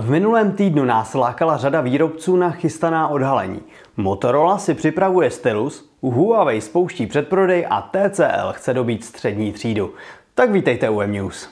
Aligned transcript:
V 0.00 0.10
minulém 0.10 0.52
týdnu 0.52 0.84
nás 0.84 1.14
lákala 1.14 1.56
řada 1.56 1.80
výrobců 1.80 2.36
na 2.36 2.50
chystaná 2.50 3.08
odhalení. 3.08 3.60
Motorola 3.96 4.58
si 4.58 4.74
připravuje 4.74 5.30
stylus, 5.30 5.90
Huawei 6.00 6.60
spouští 6.60 7.06
předprodej 7.06 7.66
a 7.70 7.82
TCL 7.82 8.52
chce 8.52 8.74
dobít 8.74 9.04
střední 9.04 9.52
třídu. 9.52 9.94
Tak 10.34 10.50
vítejte 10.50 10.90
u 10.90 11.00
M-News. 11.00 11.48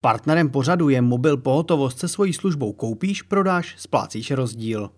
Partnerem 0.00 0.50
pořadu 0.50 0.88
je 0.88 1.02
mobil 1.02 1.36
pohotovost 1.36 1.98
se 1.98 2.08
svojí 2.08 2.32
službou 2.32 2.72
koupíš, 2.72 3.22
prodáš, 3.22 3.74
splácíš 3.78 4.30
rozdíl. 4.30 4.90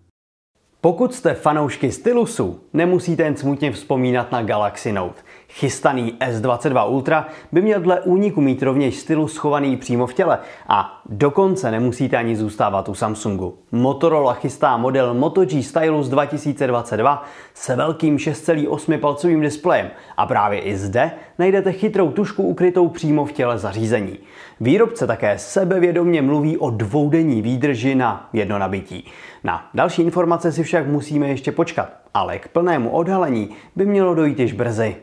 Pokud 0.85 1.13
jste 1.13 1.33
fanoušky 1.33 1.91
stylusu, 1.91 2.59
nemusíte 2.73 3.23
jen 3.23 3.35
smutně 3.35 3.71
vzpomínat 3.71 4.31
na 4.31 4.43
Galaxy 4.43 4.91
Note. 4.91 5.21
Chystaný 5.49 6.13
S22 6.19 6.89
Ultra 6.89 7.27
by 7.51 7.61
měl 7.61 7.79
dle 7.79 8.01
úniku 8.01 8.41
mít 8.41 8.63
rovněž 8.63 8.95
stylu 8.95 9.27
schovaný 9.27 9.77
přímo 9.77 10.07
v 10.07 10.13
těle 10.13 10.39
a 10.67 11.01
dokonce 11.09 11.71
nemusíte 11.71 12.17
ani 12.17 12.35
zůstávat 12.35 12.89
u 12.89 12.93
Samsungu. 12.95 13.57
Motorola 13.71 14.33
chystá 14.33 14.77
model 14.77 15.13
Moto 15.13 15.45
G 15.45 15.63
Stylus 15.63 16.09
2022 16.09 17.23
se 17.53 17.75
velkým 17.75 18.17
6,8 18.17 18.99
palcovým 18.99 19.41
displejem 19.41 19.89
a 20.17 20.25
právě 20.25 20.59
i 20.59 20.77
zde 20.77 21.11
najdete 21.39 21.71
chytrou 21.71 22.11
tušku 22.11 22.43
ukrytou 22.43 22.87
přímo 22.87 23.25
v 23.25 23.31
těle 23.31 23.57
zařízení. 23.57 24.17
Výrobce 24.59 25.07
také 25.07 25.37
sebevědomně 25.37 26.21
mluví 26.21 26.57
o 26.57 26.69
dvoudenní 26.69 27.41
výdrži 27.41 27.95
na 27.95 28.29
jedno 28.33 28.59
nabití. 28.59 29.07
Na 29.43 29.69
další 29.73 30.01
informace 30.01 30.51
si 30.51 30.63
však 30.63 30.74
musíme 30.83 31.27
ještě 31.27 31.51
počkat, 31.51 31.89
ale 32.13 32.39
k 32.39 32.47
plnému 32.47 32.89
odhalení 32.89 33.49
by 33.75 33.85
mělo 33.85 34.15
dojít 34.15 34.39
již 34.39 34.53
brzy. 34.53 34.95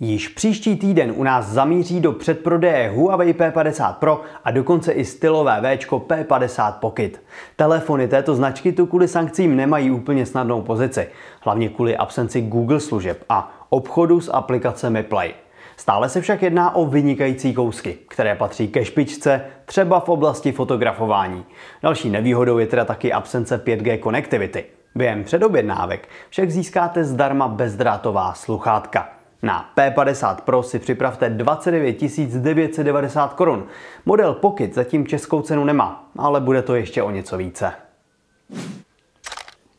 Již 0.00 0.28
příští 0.28 0.76
týden 0.76 1.12
u 1.16 1.22
nás 1.22 1.46
zamíří 1.46 2.00
do 2.00 2.12
předprodeje 2.12 2.90
Huawei 2.90 3.32
P50 3.32 3.94
Pro 3.94 4.22
a 4.44 4.50
dokonce 4.50 4.92
i 4.92 5.04
stylové 5.04 5.60
V 5.60 5.86
P50 5.86 6.72
Pocket. 6.72 7.22
Telefony 7.56 8.08
této 8.08 8.34
značky 8.34 8.72
tu 8.72 8.86
kvůli 8.86 9.08
sankcím 9.08 9.56
nemají 9.56 9.90
úplně 9.90 10.26
snadnou 10.26 10.62
pozici, 10.62 11.08
hlavně 11.40 11.68
kvůli 11.68 11.96
absenci 11.96 12.40
Google 12.40 12.80
služeb 12.80 13.24
a 13.28 13.66
obchodu 13.68 14.20
s 14.20 14.32
aplikacemi 14.32 15.02
Play. 15.02 15.34
Stále 15.80 16.08
se 16.08 16.20
však 16.20 16.42
jedná 16.42 16.74
o 16.74 16.86
vynikající 16.86 17.54
kousky, 17.54 17.98
které 18.08 18.34
patří 18.34 18.68
ke 18.68 18.84
špičce, 18.84 19.44
třeba 19.64 20.00
v 20.00 20.08
oblasti 20.08 20.52
fotografování. 20.52 21.44
Další 21.82 22.10
nevýhodou 22.10 22.58
je 22.58 22.66
teda 22.66 22.84
taky 22.84 23.12
absence 23.12 23.64
5G 23.64 23.98
konektivity. 23.98 24.64
Během 24.94 25.24
předobjednávek 25.24 26.08
však 26.30 26.50
získáte 26.50 27.04
zdarma 27.04 27.48
bezdrátová 27.48 28.34
sluchátka. 28.34 29.08
Na 29.42 29.70
P50 29.76 30.36
Pro 30.36 30.62
si 30.62 30.78
připravte 30.78 31.30
29 31.30 32.00
990 32.38 33.34
korun. 33.34 33.66
Model 34.06 34.34
Pocket 34.34 34.74
zatím 34.74 35.06
českou 35.06 35.42
cenu 35.42 35.64
nemá, 35.64 36.10
ale 36.18 36.40
bude 36.40 36.62
to 36.62 36.74
ještě 36.74 37.02
o 37.02 37.10
něco 37.10 37.36
více. 37.36 37.72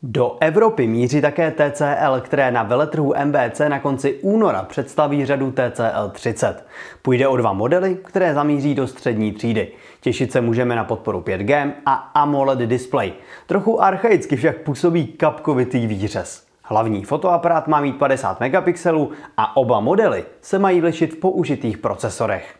Do 0.03 0.37
Evropy 0.39 0.87
míří 0.87 1.21
také 1.21 1.51
TCL, 1.51 2.19
které 2.21 2.51
na 2.51 2.63
veletrhu 2.63 3.13
MBC 3.25 3.61
na 3.67 3.79
konci 3.79 4.13
února 4.21 4.63
představí 4.63 5.25
řadu 5.25 5.51
TCL 5.51 6.09
30. 6.11 6.65
Půjde 7.01 7.27
o 7.27 7.37
dva 7.37 7.53
modely, 7.53 7.97
které 8.03 8.33
zamíří 8.33 8.75
do 8.75 8.87
střední 8.87 9.31
třídy. 9.31 9.71
Těšit 10.01 10.31
se 10.31 10.41
můžeme 10.41 10.75
na 10.75 10.83
podporu 10.83 11.19
5G 11.19 11.71
a 11.85 11.93
AMOLED 11.93 12.59
display. 12.59 13.13
Trochu 13.47 13.83
archaicky 13.83 14.35
však 14.35 14.57
působí 14.57 15.07
kapkovitý 15.07 15.87
výřez. 15.87 16.45
Hlavní 16.63 17.03
fotoaparát 17.03 17.67
má 17.67 17.81
mít 17.81 17.97
50 17.97 18.39
megapixelů 18.39 19.11
a 19.37 19.57
oba 19.57 19.79
modely 19.79 20.25
se 20.41 20.59
mají 20.59 20.81
lišit 20.81 21.13
v 21.13 21.19
použitých 21.19 21.77
procesorech. 21.77 22.55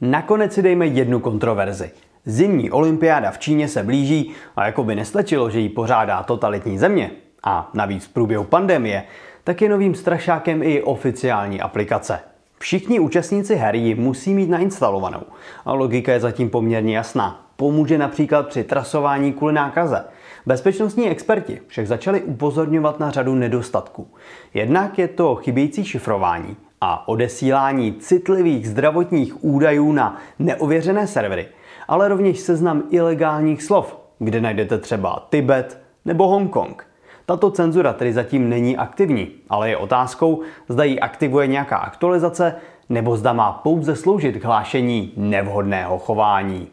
Nakonec 0.00 0.52
si 0.52 0.62
dejme 0.62 0.86
jednu 0.86 1.20
kontroverzi. 1.20 1.90
Zimní 2.24 2.70
olympiáda 2.70 3.30
v 3.30 3.38
Číně 3.38 3.68
se 3.68 3.82
blíží 3.82 4.32
a 4.56 4.66
jako 4.66 4.84
by 4.84 4.94
nestačilo, 4.94 5.50
že 5.50 5.60
ji 5.60 5.68
pořádá 5.68 6.22
totalitní 6.22 6.78
země 6.78 7.10
a 7.42 7.70
navíc 7.74 8.04
v 8.04 8.12
průběhu 8.12 8.44
pandemie, 8.44 9.04
tak 9.44 9.62
je 9.62 9.68
novým 9.68 9.94
strašákem 9.94 10.62
i 10.62 10.82
oficiální 10.82 11.60
aplikace. 11.60 12.20
Všichni 12.58 13.00
účastníci 13.00 13.54
hry 13.56 13.78
ji 13.78 13.94
musí 13.94 14.34
mít 14.34 14.50
nainstalovanou 14.50 15.22
a 15.64 15.72
logika 15.72 16.12
je 16.12 16.20
zatím 16.20 16.50
poměrně 16.50 16.96
jasná. 16.96 17.46
Pomůže 17.56 17.98
například 17.98 18.48
při 18.48 18.64
trasování 18.64 19.32
kvůli 19.32 19.52
nákaze. 19.52 20.04
Bezpečnostní 20.46 21.10
experti 21.10 21.60
však 21.66 21.86
začali 21.86 22.22
upozorňovat 22.22 23.00
na 23.00 23.10
řadu 23.10 23.34
nedostatků. 23.34 24.08
Jednak 24.54 24.98
je 24.98 25.08
to 25.08 25.34
chybějící 25.34 25.84
šifrování 25.84 26.56
a 26.80 27.08
odesílání 27.08 27.92
citlivých 27.92 28.68
zdravotních 28.68 29.44
údajů 29.44 29.92
na 29.92 30.16
neověřené 30.38 31.06
servery– 31.06 31.48
ale 31.90 32.08
rovněž 32.08 32.40
seznam 32.40 32.82
ilegálních 32.90 33.62
slov, 33.62 33.98
kde 34.18 34.40
najdete 34.40 34.78
třeba 34.78 35.26
Tibet 35.30 35.78
nebo 36.04 36.28
Hongkong. 36.28 36.86
Tato 37.26 37.50
cenzura 37.50 37.92
tedy 37.92 38.12
zatím 38.12 38.48
není 38.48 38.76
aktivní, 38.76 39.28
ale 39.48 39.70
je 39.70 39.76
otázkou, 39.76 40.42
zda 40.68 40.84
ji 40.84 41.00
aktivuje 41.00 41.46
nějaká 41.46 41.76
aktualizace 41.76 42.54
nebo 42.88 43.16
zda 43.16 43.32
má 43.32 43.52
pouze 43.52 43.96
sloužit 43.96 44.38
k 44.38 44.44
hlášení 44.44 45.12
nevhodného 45.16 45.98
chování. 45.98 46.68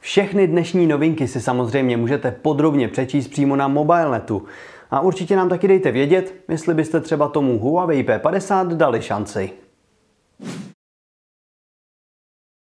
Všechny 0.00 0.46
dnešní 0.46 0.86
novinky 0.86 1.28
si 1.28 1.40
samozřejmě 1.40 1.96
můžete 1.96 2.30
podrobně 2.30 2.88
přečíst 2.88 3.28
přímo 3.28 3.56
na 3.56 3.68
mobilenetu. 3.68 4.42
A 4.90 5.00
určitě 5.00 5.36
nám 5.36 5.48
taky 5.48 5.68
dejte 5.68 5.90
vědět, 5.90 6.34
jestli 6.48 6.74
byste 6.74 7.00
třeba 7.00 7.28
tomu 7.28 7.58
Huawei 7.58 8.02
P50 8.02 8.66
dali 8.66 9.02
šanci. 9.02 9.50